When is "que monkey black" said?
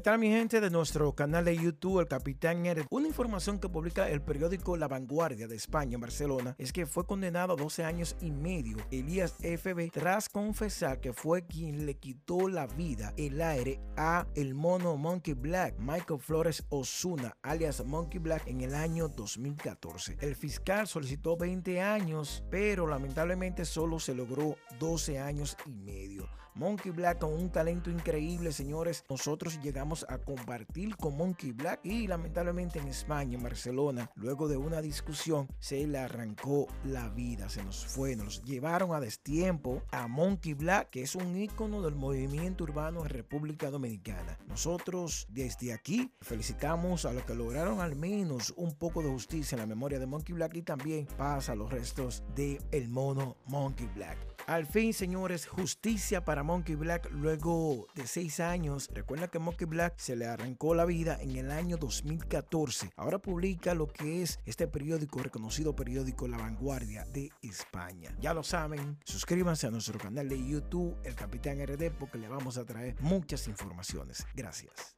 59.28-59.94